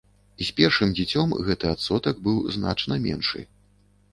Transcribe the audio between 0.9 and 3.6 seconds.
дзіцем гэты адсотак быў значна меншы.